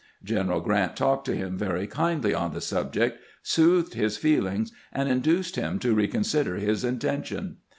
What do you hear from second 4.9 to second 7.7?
and induced him to reconsider his intention.